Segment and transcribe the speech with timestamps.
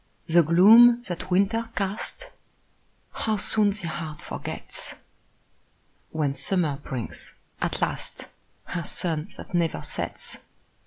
[0.25, 2.25] The gloom that winter cast,
[3.13, 4.95] How soon the heart forgets,
[6.09, 8.25] When summer brings, at last,
[8.63, 10.37] Her sun that never sets!